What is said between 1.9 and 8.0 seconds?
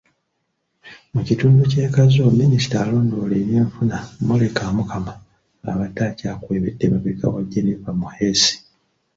Kazo Minisita alondoola ebyenfuna Molly Kamukama, abadde akyakwebedde emabega wa Jennifer